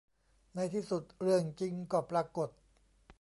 [0.55, 2.49] ในที่สุดเรื่องจริงก็ปรากฏ